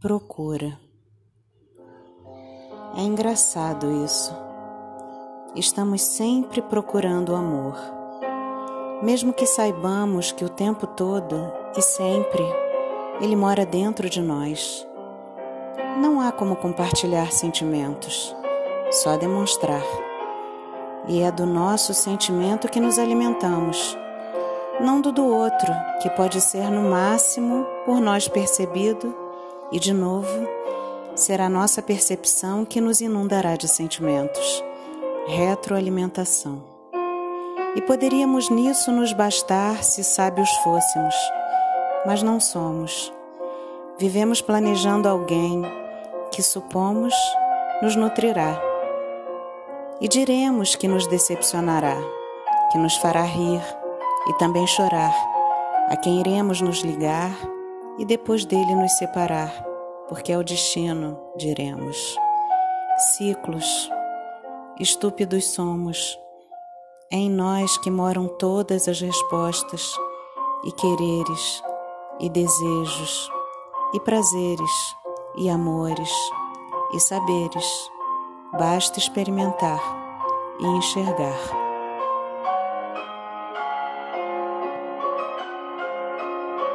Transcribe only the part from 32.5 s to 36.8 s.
que nos inundará de sentimentos. Retroalimentação.